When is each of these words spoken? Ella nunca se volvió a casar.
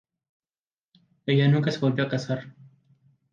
Ella 1.27 1.47
nunca 1.47 1.69
se 1.69 1.77
volvió 1.77 2.03
a 2.05 2.09
casar. 2.09 2.55